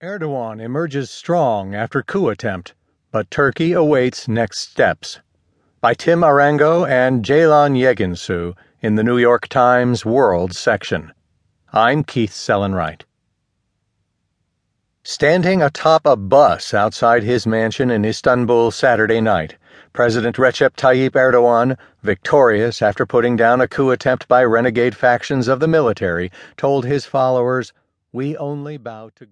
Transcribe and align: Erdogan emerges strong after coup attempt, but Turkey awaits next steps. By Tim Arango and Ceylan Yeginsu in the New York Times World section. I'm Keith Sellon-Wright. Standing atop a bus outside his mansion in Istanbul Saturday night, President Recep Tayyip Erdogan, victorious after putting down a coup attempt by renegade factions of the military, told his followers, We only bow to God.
Erdogan 0.00 0.60
emerges 0.60 1.10
strong 1.10 1.74
after 1.74 2.04
coup 2.04 2.28
attempt, 2.28 2.72
but 3.10 3.32
Turkey 3.32 3.72
awaits 3.72 4.28
next 4.28 4.60
steps. 4.60 5.18
By 5.80 5.94
Tim 5.94 6.20
Arango 6.20 6.88
and 6.88 7.24
Ceylan 7.24 7.76
Yeginsu 7.76 8.54
in 8.80 8.94
the 8.94 9.02
New 9.02 9.18
York 9.18 9.48
Times 9.48 10.06
World 10.06 10.54
section. 10.54 11.12
I'm 11.72 12.04
Keith 12.04 12.30
Sellon-Wright. 12.30 13.06
Standing 15.02 15.62
atop 15.62 16.06
a 16.06 16.14
bus 16.14 16.72
outside 16.72 17.24
his 17.24 17.44
mansion 17.44 17.90
in 17.90 18.04
Istanbul 18.04 18.70
Saturday 18.70 19.20
night, 19.20 19.56
President 19.92 20.36
Recep 20.36 20.76
Tayyip 20.76 21.16
Erdogan, 21.16 21.76
victorious 22.04 22.82
after 22.82 23.04
putting 23.04 23.34
down 23.34 23.60
a 23.60 23.66
coup 23.66 23.90
attempt 23.90 24.28
by 24.28 24.44
renegade 24.44 24.94
factions 24.94 25.48
of 25.48 25.58
the 25.58 25.66
military, 25.66 26.30
told 26.56 26.84
his 26.84 27.04
followers, 27.04 27.72
We 28.12 28.36
only 28.36 28.76
bow 28.76 29.10
to 29.16 29.24
God. 29.24 29.26